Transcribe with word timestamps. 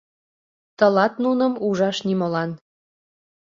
—Тылат 0.77 1.13
нуным 1.23 1.53
ужаш 1.67 1.97
нимолан. 2.07 2.51